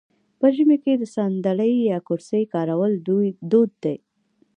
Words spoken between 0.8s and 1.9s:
کې د ساندلۍ